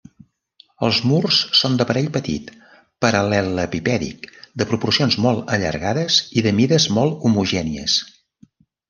[0.85, 2.47] Els murs són d'aparell petit,
[3.05, 4.25] paral·lelepipèdic,
[4.63, 7.99] de proporcions molt allargades i de mides molt homogènies.